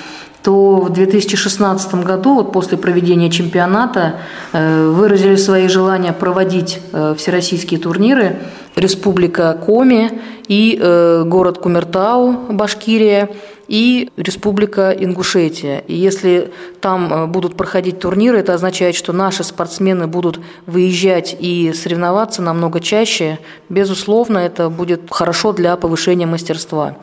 то 0.43 0.79
в 0.79 0.93
2016 0.93 2.05
году, 2.05 2.35
вот 2.35 2.53
после 2.53 2.77
проведения 2.77 3.29
чемпионата, 3.29 4.19
э, 4.53 4.87
выразили 4.87 5.35
свои 5.35 5.67
желания 5.67 6.13
проводить 6.13 6.79
э, 6.93 7.15
всероссийские 7.17 7.81
турниры. 7.81 8.37
Республика 8.77 9.59
Коми 9.65 10.21
и 10.47 10.79
город 11.25 11.57
Кумертау, 11.57 12.53
Башкирия, 12.53 13.29
и 13.67 14.09
Республика 14.17 14.91
Ингушетия. 14.91 15.79
И 15.79 15.95
если 15.95 16.51
там 16.81 17.31
будут 17.31 17.55
проходить 17.55 17.99
турниры, 17.99 18.39
это 18.39 18.53
означает, 18.53 18.95
что 18.95 19.13
наши 19.13 19.43
спортсмены 19.43 20.07
будут 20.07 20.39
выезжать 20.65 21.35
и 21.39 21.73
соревноваться 21.73 22.41
намного 22.41 22.79
чаще. 22.79 23.39
Безусловно, 23.69 24.39
это 24.39 24.69
будет 24.69 25.01
хорошо 25.09 25.51
для 25.53 25.75
повышения 25.75 26.25
мастерства. 26.25 26.97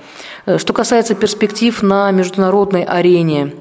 Э, 0.46 0.58
что 0.58 0.72
касается 0.72 1.14
перспектив 1.14 1.82
на 1.82 2.10
международной 2.10 2.84
арене, 2.84 3.52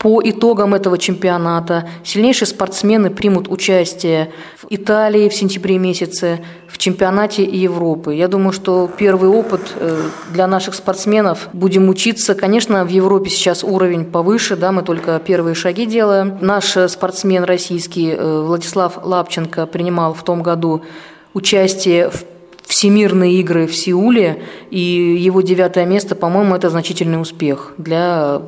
по 0.00 0.22
итогам 0.24 0.74
этого 0.74 0.96
чемпионата 0.96 1.86
сильнейшие 2.04 2.48
спортсмены 2.48 3.10
примут 3.10 3.48
участие 3.50 4.32
в 4.56 4.64
Италии 4.70 5.28
в 5.28 5.34
сентябре 5.34 5.76
месяце, 5.76 6.40
в 6.66 6.78
чемпионате 6.78 7.44
Европы. 7.44 8.14
Я 8.14 8.26
думаю, 8.26 8.54
что 8.54 8.90
первый 8.96 9.28
опыт 9.28 9.60
э, 9.76 10.00
для 10.32 10.46
наших 10.46 10.74
спортсменов 10.74 11.50
будем 11.52 11.90
учиться. 11.90 12.34
Конечно, 12.34 12.82
в 12.86 12.88
Европе 12.88 13.28
сейчас 13.28 13.62
уровень 13.62 14.06
повыше, 14.06 14.56
да, 14.56 14.72
мы 14.72 14.80
только 14.82 15.18
первые 15.18 15.54
шаги 15.54 15.84
делаем. 15.84 16.38
Наш 16.40 16.78
спортсмен 16.88 17.44
российский 17.44 18.12
э, 18.12 18.40
Владислав 18.40 19.00
Лапченко 19.04 19.66
принимал 19.66 20.14
в 20.14 20.22
том 20.22 20.42
году 20.42 20.82
участие 21.34 22.08
в 22.08 22.24
Всемирные 22.66 23.34
игры 23.40 23.66
в 23.66 23.74
Сеуле, 23.74 24.44
и 24.70 24.78
его 24.78 25.40
девятое 25.42 25.84
место, 25.84 26.14
по-моему, 26.14 26.54
это 26.54 26.70
значительный 26.70 27.20
успех 27.20 27.74
для 27.76 28.42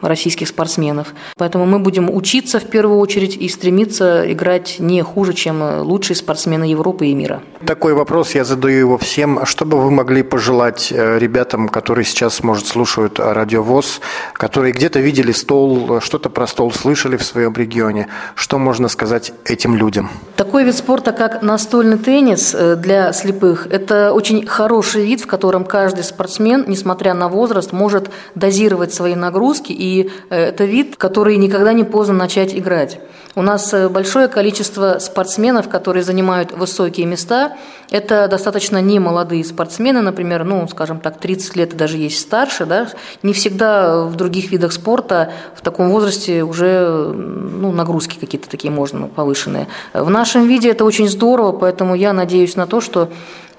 российских 0.00 0.48
спортсменов. 0.48 1.14
Поэтому 1.36 1.66
мы 1.66 1.78
будем 1.78 2.14
учиться 2.14 2.60
в 2.60 2.64
первую 2.64 2.98
очередь 2.98 3.36
и 3.36 3.48
стремиться 3.48 4.30
играть 4.32 4.76
не 4.78 5.02
хуже, 5.02 5.32
чем 5.34 5.80
лучшие 5.82 6.16
спортсмены 6.16 6.64
Европы 6.64 7.06
и 7.06 7.14
мира. 7.14 7.42
Такой 7.66 7.94
вопрос 7.94 8.34
я 8.34 8.44
задаю 8.44 8.78
его 8.78 8.98
всем. 8.98 9.44
Что 9.44 9.64
бы 9.64 9.80
вы 9.80 9.90
могли 9.90 10.22
пожелать 10.22 10.92
э, 10.92 11.18
ребятам, 11.18 11.68
которые 11.68 12.04
сейчас, 12.04 12.42
может, 12.42 12.66
слушают 12.66 13.18
радиовоз, 13.18 14.00
которые 14.32 14.72
где-то 14.72 15.00
видели 15.00 15.32
стол, 15.32 16.00
что-то 16.00 16.30
про 16.30 16.46
стол 16.46 16.72
слышали 16.72 17.16
в 17.16 17.24
своем 17.24 17.52
регионе? 17.54 18.08
Что 18.34 18.58
можно 18.58 18.88
сказать 18.88 19.32
этим 19.44 19.74
людям? 19.74 20.10
Такой 20.36 20.64
вид 20.64 20.76
спорта, 20.76 21.12
как 21.12 21.42
настольный 21.42 21.98
теннис 21.98 22.54
э, 22.54 22.76
для 22.76 23.12
слепых, 23.12 23.66
это 23.70 24.12
очень 24.12 24.46
хороший 24.46 25.04
вид, 25.04 25.20
в 25.20 25.26
котором 25.26 25.64
каждый 25.64 26.04
спортсмен, 26.04 26.64
несмотря 26.68 27.14
на 27.14 27.28
возраст, 27.28 27.72
может 27.72 28.10
дозировать 28.34 28.94
свои 28.94 29.16
нагрузки 29.16 29.72
и 29.72 29.87
э, 30.30 30.48
это 30.48 30.64
вид, 30.64 30.96
который 30.96 31.36
никогда 31.36 31.72
не 31.72 31.84
поздно 31.84 32.14
начать 32.14 32.54
играть. 32.54 33.00
У 33.38 33.42
нас 33.42 33.72
э, 33.72 33.88
большое 33.88 34.26
количество 34.26 34.98
спортсменов, 34.98 35.68
которые 35.68 36.02
занимают 36.02 36.50
высокие 36.50 37.06
места. 37.06 37.56
Это 37.90 38.26
достаточно 38.26 38.80
не 38.80 38.98
молодые 38.98 39.44
спортсмены, 39.44 40.00
например, 40.00 40.44
ну, 40.44 40.66
скажем 40.66 40.98
так, 40.98 41.20
30 41.20 41.56
лет 41.56 41.72
и 41.72 41.76
даже 41.76 41.98
есть 41.98 42.18
старше. 42.18 42.66
Да? 42.66 42.88
Не 43.22 43.32
всегда 43.32 44.04
в 44.04 44.16
других 44.16 44.50
видах 44.50 44.72
спорта 44.72 45.32
в 45.54 45.60
таком 45.60 45.90
возрасте 45.90 46.42
уже 46.42 46.88
ну, 47.14 47.70
нагрузки 47.70 48.18
какие-то 48.18 48.48
такие 48.48 48.72
можно 48.72 49.06
повышенные. 49.06 49.68
В 49.94 50.10
нашем 50.10 50.48
виде 50.48 50.70
это 50.70 50.84
очень 50.84 51.08
здорово, 51.08 51.52
поэтому 51.52 51.94
я 51.94 52.12
надеюсь 52.12 52.56
на 52.56 52.66
то, 52.66 52.80
что 52.80 53.08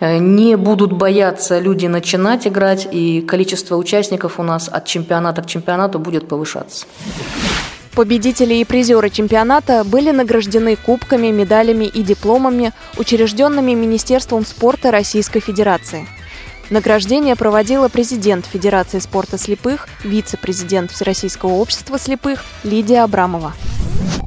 не 0.02 0.56
будут 0.56 0.94
бояться 0.94 1.60
люди 1.60 1.88
начинать 1.88 2.48
играть, 2.48 2.88
и 2.92 3.22
количество 3.22 3.76
участников 3.76 4.40
у 4.40 4.44
нас 4.44 4.70
от 4.70 4.86
чемпионата 4.86 5.42
к 5.42 5.46
чемпионату 5.46 6.00
будет 6.00 6.28
повышаться. 6.28 6.86
Победители 7.96 8.54
и 8.54 8.66
призеры 8.66 9.10
чемпионата 9.10 9.84
были 9.84 10.12
награждены 10.12 10.78
кубками, 10.78 11.28
медалями 11.28 11.86
и 11.86 12.02
дипломами, 12.02 12.72
учрежденными 12.98 13.74
Министерством 13.74 14.46
спорта 14.46 14.92
Российской 14.92 15.42
Федерации. 15.42 16.08
Награждение 16.70 17.36
проводила 17.36 17.90
президент 17.90 18.46
Федерации 18.46 19.00
спорта 19.00 19.38
слепых, 19.38 19.88
вице-президент 20.04 20.92
Всероссийского 20.92 21.54
общества 21.54 21.98
слепых 21.98 22.46
Лидия 22.64 23.04
Абрамова. 23.04 23.54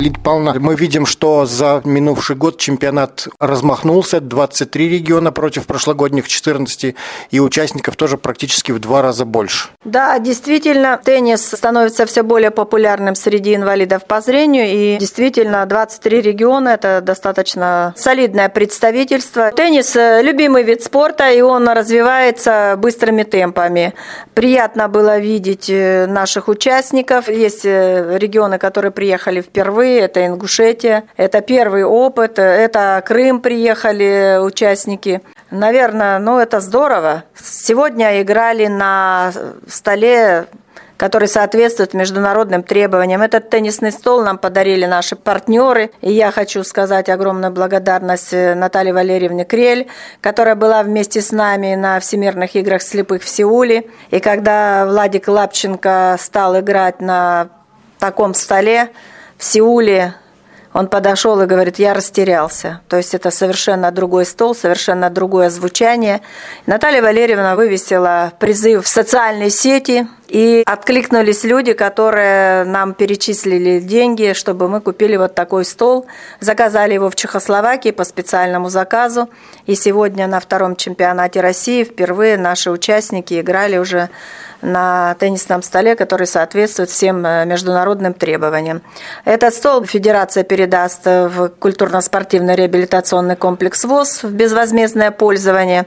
Лид 0.02 0.22
Павловна, 0.22 0.54
мы 0.58 0.74
видим, 0.74 1.06
что 1.06 1.46
за 1.46 1.80
минувший 1.84 2.34
год 2.34 2.58
чемпионат 2.58 3.28
размахнулся, 3.38 4.20
23 4.20 4.88
региона 4.88 5.32
против 5.32 5.66
прошлогодних 5.66 6.26
14, 6.28 6.94
и 7.30 7.40
участников 7.40 7.96
тоже 7.96 8.16
практически 8.16 8.72
в 8.72 8.78
два 8.78 9.02
раза 9.02 9.24
больше. 9.24 9.68
Да, 9.84 10.18
действительно, 10.18 11.00
теннис 11.02 11.46
становится 11.46 12.06
все 12.06 12.22
более 12.22 12.50
популярным 12.50 13.14
среди 13.14 13.54
инвалидов 13.54 14.04
по 14.06 14.20
зрению, 14.20 14.66
и 14.66 14.96
действительно 14.98 15.64
23 15.66 16.20
региона– 16.20 16.68
это 16.70 17.00
достаточно 17.00 17.94
солидное 17.96 18.48
представительство. 18.48 19.52
Теннис– 19.52 19.94
любимый 20.22 20.62
вид 20.62 20.82
спорта, 20.82 21.30
и 21.30 21.40
он 21.40 21.68
развивается 21.68 22.74
быстрыми 22.78 23.22
темпами. 23.22 23.94
Приятно 24.34 24.88
было 24.88 25.18
видеть 25.18 25.68
э, 25.68 26.06
наших 26.06 26.48
участников. 26.48 27.28
Есть 27.28 27.64
э, 27.64 28.18
регионы, 28.18 28.58
которые 28.58 28.90
приехали 28.90 29.40
впервые, 29.42 29.71
это 29.80 30.26
Ингушетия, 30.26 31.04
это 31.16 31.40
первый 31.40 31.84
опыт, 31.84 32.38
это 32.38 33.02
Крым 33.06 33.40
приехали 33.40 34.38
участники. 34.40 35.22
Наверное, 35.50 36.18
ну 36.18 36.38
это 36.38 36.60
здорово. 36.60 37.24
Сегодня 37.34 38.22
играли 38.22 38.66
на 38.66 39.32
столе 39.68 40.46
который 41.02 41.26
соответствует 41.26 41.94
международным 41.94 42.62
требованиям. 42.62 43.22
Этот 43.22 43.50
теннисный 43.50 43.90
стол 43.90 44.22
нам 44.22 44.38
подарили 44.38 44.86
наши 44.86 45.16
партнеры. 45.16 45.90
И 46.00 46.12
я 46.12 46.30
хочу 46.30 46.62
сказать 46.62 47.08
огромную 47.08 47.52
благодарность 47.52 48.32
э, 48.32 48.54
Наталье 48.54 48.94
Валерьевне 48.94 49.44
Крель, 49.44 49.88
которая 50.20 50.54
была 50.54 50.80
вместе 50.84 51.20
с 51.20 51.32
нами 51.32 51.74
на 51.74 51.98
Всемирных 51.98 52.54
играх 52.54 52.82
слепых 52.82 53.24
в 53.24 53.28
Сеуле. 53.28 53.86
И 54.12 54.20
когда 54.20 54.86
Владик 54.86 55.26
Лапченко 55.26 56.16
стал 56.20 56.60
играть 56.60 57.00
на 57.00 57.48
таком 57.98 58.32
столе 58.32 58.90
в 59.42 59.44
Сеуле, 59.44 60.14
он 60.72 60.86
подошел 60.86 61.40
и 61.42 61.46
говорит, 61.46 61.80
я 61.80 61.94
растерялся. 61.94 62.80
То 62.88 62.96
есть 62.96 63.12
это 63.12 63.32
совершенно 63.32 63.90
другой 63.90 64.24
стол, 64.24 64.54
совершенно 64.54 65.10
другое 65.10 65.50
звучание. 65.50 66.20
Наталья 66.66 67.02
Валерьевна 67.02 67.56
вывесила 67.56 68.32
призыв 68.38 68.84
в 68.84 68.88
социальные 68.88 69.50
сети, 69.50 70.06
и 70.32 70.62
откликнулись 70.64 71.44
люди, 71.44 71.74
которые 71.74 72.64
нам 72.64 72.94
перечислили 72.94 73.80
деньги, 73.80 74.32
чтобы 74.32 74.66
мы 74.66 74.80
купили 74.80 75.16
вот 75.16 75.34
такой 75.34 75.66
стол. 75.66 76.06
Заказали 76.40 76.94
его 76.94 77.10
в 77.10 77.14
Чехословакии 77.14 77.90
по 77.90 78.04
специальному 78.04 78.70
заказу. 78.70 79.28
И 79.66 79.74
сегодня 79.74 80.26
на 80.26 80.40
втором 80.40 80.74
чемпионате 80.74 81.42
России 81.42 81.84
впервые 81.84 82.38
наши 82.38 82.70
участники 82.70 83.38
играли 83.38 83.76
уже 83.76 84.08
на 84.62 85.14
теннисном 85.18 85.60
столе, 85.60 85.96
который 85.96 86.26
соответствует 86.26 86.88
всем 86.88 87.26
э, 87.26 87.44
международным 87.44 88.14
требованиям. 88.14 88.80
Этот 89.24 89.52
стол 89.52 89.84
Федерация 89.84 90.44
передаст 90.44 91.04
в 91.04 91.48
культурно-спортивный 91.58 92.54
реабилитационный 92.54 93.36
комплекс 93.36 93.84
ВОЗ 93.84 94.22
в 94.22 94.32
безвозмездное 94.32 95.10
пользование, 95.10 95.86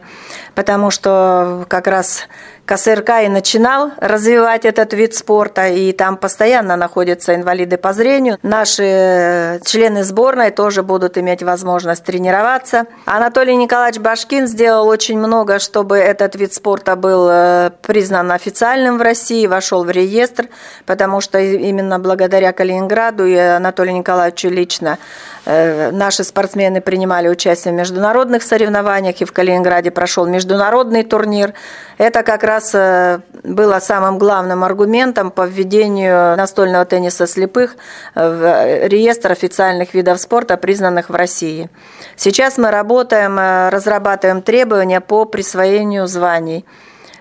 потому 0.54 0.92
что 0.92 1.66
как 1.70 1.88
раз 1.88 2.28
КСРК 2.66 3.22
и 3.24 3.28
начинал 3.28 3.92
развивать 3.98 4.66
этот 4.66 4.94
вид 4.94 5.14
спорта, 5.14 5.68
и 5.68 5.92
там 5.92 6.18
постоянно 6.18 6.76
находятся 6.76 7.36
инвалиды 7.36 7.78
по 7.78 7.94
зрению. 7.94 8.40
Наши 8.42 8.84
э, 8.84 9.60
члены 9.64 10.04
сборной 10.04 10.50
тоже 10.50 10.82
будут 10.82 11.18
иметь 11.20 11.44
возможность 11.44 12.04
тренироваться. 12.04 12.88
Анатолий 13.06 13.56
Николаевич 13.56 14.02
Башкин 14.02 14.48
сделал 14.48 14.88
очень 14.88 15.20
много, 15.20 15.60
чтобы 15.60 15.98
этот 15.98 16.36
вид 16.36 16.56
спорта 16.56 16.96
был 16.96 17.28
э, 17.30 17.70
признан 17.84 18.32
официальным 18.32 18.98
в 18.98 19.04
России, 19.04 19.46
вошел 19.46 19.84
в 19.84 19.92
реестр, 19.92 20.48
потому 20.88 21.22
что 21.22 21.40
именно 21.40 22.00
благодаря 22.00 22.52
Калининграду 22.52 23.28
и 23.28 23.36
Анатолию 23.36 23.96
Николаевичу 23.96 24.50
лично 24.50 24.98
э, 25.46 25.92
наши 25.92 26.24
спортсмены 26.24 26.82
принимали 26.82 27.28
участие 27.28 27.74
в 27.76 27.78
международных 27.78 28.42
соревнованиях, 28.42 29.22
и 29.22 29.26
в 29.26 29.32
Калининграде 29.32 29.92
прошел 29.92 30.26
международный 30.26 31.04
турнир. 31.04 31.54
Это 32.00 32.24
как 32.24 32.44
раз 32.44 32.55
э, 32.74 33.20
было 33.44 33.80
самым 33.80 34.18
главным 34.18 34.64
аргументом 34.64 35.32
по 35.32 35.46
введению 35.46 36.38
настольного 36.38 36.86
тенниса 36.86 37.28
слепых 37.28 37.76
в 38.16 38.88
реестр 38.88 39.32
официальных 39.32 39.94
видов 39.94 40.20
спорта, 40.20 40.58
признанных 40.58 41.10
в 41.10 41.16
России. 41.16 41.70
Сейчас 42.16 42.58
мы 42.58 42.72
работаем, 42.72 43.38
э, 43.38 43.70
разрабатываем 43.70 44.42
требования 44.42 45.02
по 45.02 45.26
присвоению 45.26 46.08
званий 46.08 46.66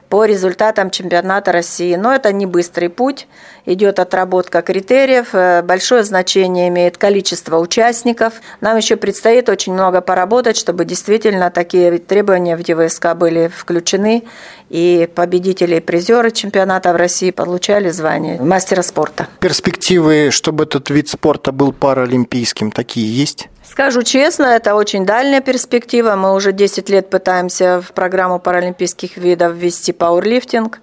по 0.08 0.24
результатам 0.24 0.90
чемпионата 0.90 1.50
России. 1.50 1.96
Но 1.96 2.14
это 2.14 2.32
не 2.32 2.46
быстрый 2.46 2.88
путь, 2.88 3.26
идет 3.66 3.98
отработка 3.98 4.62
критериев, 4.62 5.28
э, 5.32 5.62
большое 5.62 6.04
значение 6.04 6.68
имеет 6.68 6.98
количество 6.98 7.58
участников. 7.58 8.34
Нам 8.60 8.76
еще 8.76 8.96
предстоит 8.96 9.48
очень 9.48 9.72
много 9.72 10.00
поработать, 10.00 10.56
чтобы 10.56 10.84
действительно 10.84 11.50
такие 11.50 11.98
требования 11.98 12.56
в 12.56 12.62
ДВСК 12.62 13.14
были 13.14 13.50
включены, 13.54 14.24
и 14.68 15.08
победители 15.14 15.76
и 15.76 15.80
призеры 15.80 16.30
чемпионата 16.30 16.92
в 16.92 16.96
России 16.96 17.30
получали 17.30 17.90
звание 17.90 18.40
мастера 18.40 18.82
спорта. 18.82 19.28
Перспективы, 19.40 20.30
чтобы 20.30 20.64
этот 20.64 20.90
вид 20.90 21.08
спорта 21.08 21.52
был 21.52 21.72
паралимпийским, 21.72 22.70
такие 22.70 23.14
есть? 23.14 23.48
Скажу 23.62 24.02
честно, 24.02 24.44
это 24.44 24.74
очень 24.74 25.06
дальняя 25.06 25.40
перспектива. 25.40 26.14
Мы 26.16 26.34
уже 26.34 26.52
10 26.52 26.88
лет 26.90 27.10
пытаемся 27.10 27.80
в 27.80 27.92
программу 27.92 28.38
паралимпийских 28.38 29.16
видов 29.16 29.54
ввести 29.54 29.92
пауэрлифтинг, 29.92 30.80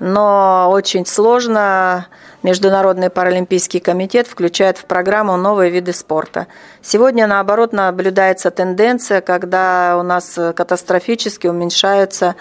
но 0.00 0.68
очень 0.70 1.06
сложно. 1.06 2.06
Международный 2.44 3.10
паралимпийский 3.10 3.80
комитет 3.80 4.28
включает 4.28 4.78
в 4.78 4.84
программу 4.84 5.36
новые 5.36 5.70
виды 5.70 5.92
спорта. 5.92 6.46
Сегодня, 6.82 7.26
наоборот, 7.26 7.72
наблюдается 7.72 8.52
тенденция, 8.52 9.20
когда 9.20 9.96
у 9.98 10.02
нас 10.02 10.38
катастрофически 10.54 11.48
уменьшаются 11.48 12.36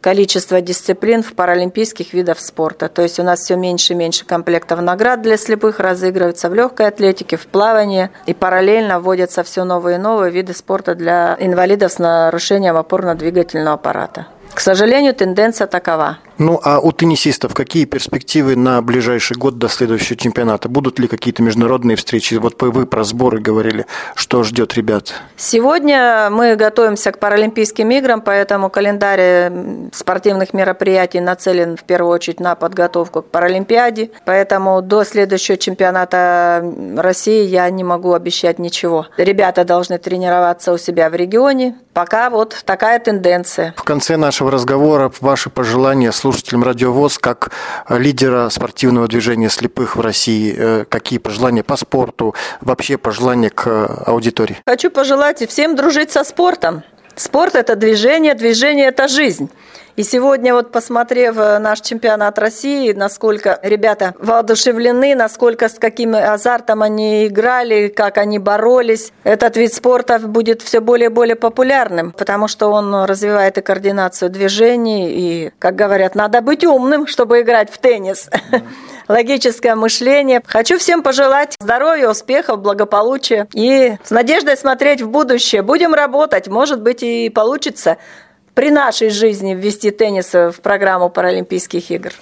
количество 0.00 0.60
дисциплин 0.60 1.22
в 1.22 1.34
паралимпийских 1.34 2.12
видах 2.12 2.40
спорта. 2.40 2.88
То 2.88 3.02
есть 3.02 3.20
у 3.20 3.22
нас 3.22 3.40
все 3.40 3.56
меньше 3.56 3.92
и 3.92 3.96
меньше 3.96 4.26
комплектов 4.26 4.80
наград 4.80 5.22
для 5.22 5.36
слепых 5.36 5.80
разыгрывается 5.80 6.50
в 6.50 6.54
легкой 6.54 6.88
атлетике, 6.88 7.36
в 7.36 7.46
плавании. 7.46 8.10
И 8.26 8.34
параллельно 8.34 9.00
вводятся 9.00 9.42
все 9.44 9.64
новые 9.64 9.96
и 9.96 10.00
новые 10.00 10.32
виды 10.32 10.54
спорта 10.54 10.94
для 10.94 11.36
инвалидов 11.38 11.92
с 11.92 11.98
нарушением 11.98 12.76
опорно-двигательного 12.76 13.74
аппарата. 13.74 14.26
К 14.52 14.60
сожалению, 14.60 15.14
тенденция 15.14 15.66
такова. 15.66 16.18
Ну, 16.42 16.60
а 16.64 16.80
у 16.80 16.90
теннисистов 16.90 17.54
какие 17.54 17.84
перспективы 17.84 18.56
на 18.56 18.82
ближайший 18.82 19.36
год 19.36 19.58
до 19.58 19.68
следующего 19.68 20.16
чемпионата? 20.16 20.68
Будут 20.68 20.98
ли 20.98 21.06
какие-то 21.06 21.40
международные 21.40 21.96
встречи? 21.96 22.34
Вот 22.34 22.60
вы 22.60 22.84
про 22.84 23.04
сборы 23.04 23.40
говорили. 23.40 23.86
Что 24.16 24.42
ждет 24.42 24.74
ребят? 24.74 25.14
Сегодня 25.36 26.30
мы 26.32 26.56
готовимся 26.56 27.12
к 27.12 27.20
Паралимпийским 27.20 27.88
играм, 27.92 28.20
поэтому 28.20 28.70
календарь 28.70 29.52
спортивных 29.92 30.52
мероприятий 30.52 31.20
нацелен 31.20 31.76
в 31.76 31.84
первую 31.84 32.12
очередь 32.12 32.40
на 32.40 32.56
подготовку 32.56 33.22
к 33.22 33.26
Паралимпиаде. 33.26 34.10
Поэтому 34.24 34.82
до 34.82 35.04
следующего 35.04 35.56
чемпионата 35.56 36.64
России 36.96 37.44
я 37.44 37.70
не 37.70 37.84
могу 37.84 38.14
обещать 38.14 38.58
ничего. 38.58 39.06
Ребята 39.16 39.64
должны 39.64 39.98
тренироваться 39.98 40.72
у 40.72 40.78
себя 40.78 41.08
в 41.08 41.14
регионе. 41.14 41.76
Пока 41.94 42.30
вот 42.30 42.56
такая 42.64 42.98
тенденция. 42.98 43.74
В 43.76 43.84
конце 43.84 44.16
нашего 44.16 44.50
разговора 44.50 45.12
ваши 45.20 45.48
пожелания 45.48 46.10
слушателям 46.10 46.31
Радиовоз 46.62 47.18
как 47.18 47.50
лидера 47.88 48.48
спортивного 48.48 49.08
движения 49.08 49.48
слепых 49.48 49.96
в 49.96 50.00
России? 50.00 50.54
Э, 50.56 50.84
какие 50.88 51.18
пожелания 51.18 51.62
по 51.62 51.76
спорту, 51.76 52.34
вообще 52.60 52.98
пожелания 52.98 53.50
к 53.50 53.66
аудитории? 54.06 54.58
Хочу 54.66 54.90
пожелать 54.90 55.48
всем 55.48 55.76
дружить 55.76 56.10
со 56.10 56.24
спортом. 56.24 56.82
Спорт– 57.14 57.54
это 57.56 57.76
движение, 57.76 58.34
движение– 58.34 58.86
это 58.88 59.08
жизнь. 59.08 59.50
И 59.94 60.04
сегодня, 60.04 60.54
вот 60.54 60.72
посмотрев 60.72 61.36
э, 61.36 61.58
наш 61.58 61.82
чемпионат 61.82 62.38
России, 62.38 62.92
насколько 62.92 63.58
ребята 63.62 64.14
воодушевлены, 64.18 65.14
насколько 65.14 65.68
с 65.68 65.74
каким 65.74 66.14
азартом 66.14 66.82
они 66.82 67.26
играли, 67.26 67.88
как 67.88 68.16
они 68.16 68.38
боролись, 68.38 69.12
этот 69.22 69.56
вид 69.58 69.74
спорта 69.74 70.18
будет 70.18 70.62
все 70.62 70.80
более 70.80 71.10
и 71.10 71.12
более 71.12 71.36
популярным, 71.36 72.12
потому 72.12 72.48
что 72.48 72.68
он 72.68 73.04
развивает 73.04 73.58
и 73.58 73.60
координацию 73.60 74.30
движений, 74.30 75.10
и, 75.10 75.52
как 75.58 75.74
говорят, 75.74 76.14
надо 76.14 76.40
быть 76.40 76.64
умным, 76.64 77.06
чтобы 77.06 77.42
играть 77.42 77.70
в 77.70 77.76
теннис. 77.76 78.30
логическое 79.08 79.74
мышление. 79.74 80.42
Хочу 80.46 80.78
всем 80.78 81.02
пожелать 81.02 81.56
здоровья, 81.60 82.08
успехов, 82.08 82.60
благополучия 82.60 83.46
и 83.52 83.96
с 84.02 84.10
надеждой 84.10 84.56
смотреть 84.56 85.02
в 85.02 85.08
будущее. 85.08 85.62
Будем 85.62 85.92
работать, 85.92 86.48
может 86.48 86.80
быть 86.80 87.02
и 87.02 87.28
получится 87.28 87.98
при 88.54 88.70
нашей 88.70 89.10
жизни 89.10 89.54
ввести 89.54 89.90
теннис 89.90 90.32
в 90.32 90.54
программу 90.62 91.08
Паралимпийских 91.08 91.90
игр. 91.90 92.12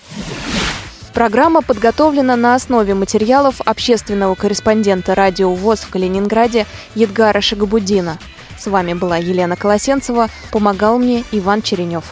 Программа 1.12 1.60
подготовлена 1.60 2.36
на 2.36 2.54
основе 2.54 2.94
материалов 2.94 3.60
общественного 3.64 4.36
корреспондента 4.36 5.14
радио 5.14 5.52
ВОЗ 5.52 5.80
в 5.80 5.90
Калининграде 5.90 6.66
Едгара 6.94 7.40
Шагабудина. 7.40 8.18
С 8.56 8.68
вами 8.68 8.94
была 8.94 9.16
Елена 9.16 9.56
Колосенцева, 9.56 10.28
помогал 10.52 10.98
мне 10.98 11.24
Иван 11.32 11.62
Черенев. 11.62 12.04